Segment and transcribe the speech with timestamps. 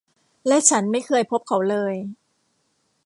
[0.47, 1.93] และฉันไม่เคยพบเขาเลย